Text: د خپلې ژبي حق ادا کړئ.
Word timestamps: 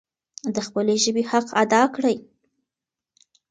د 0.55 0.57
خپلې 0.67 0.95
ژبي 1.03 1.23
حق 1.31 1.47
ادا 1.63 1.81
کړئ. 1.95 2.17